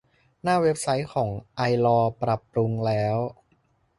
[0.43, 3.17] หน้าเว็บไซต์ของไอลอว์ ปรับปรุงแล้ว